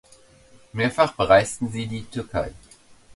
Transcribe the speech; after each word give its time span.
Mehrfach 0.73 1.11
bereisten 1.13 1.71
sie 1.71 1.85
die 1.85 2.01
Türkei. 2.05 2.51